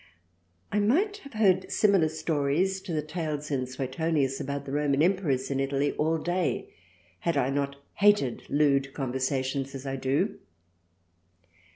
I 0.71 0.79
might 0.79 1.17
have 1.17 1.33
heard 1.33 1.71
similar 1.71 2.09
stories 2.09 2.81
(to 2.81 2.91
the 2.91 3.03
tales 3.03 3.51
in 3.51 3.67
Suetonius 3.67 4.39
about 4.41 4.65
the 4.65 4.71
Roman 4.71 5.03
Emperors) 5.03 5.51
in 5.51 5.59
Italy 5.59 5.91
all 5.91 6.17
THRALIANA 6.17 6.61
57 6.61 6.61
day, 6.63 6.73
had 7.19 7.37
I 7.37 7.51
not 7.51 7.75
hated 7.93 8.49
lewd 8.49 8.95
Conversations 8.95 9.75
as 9.75 9.85
I 9.85 9.97
do. 9.97 10.39